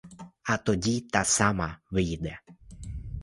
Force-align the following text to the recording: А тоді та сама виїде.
А 0.43 0.57
тоді 0.57 1.01
та 1.01 1.23
сама 1.23 1.77
виїде. 1.91 2.39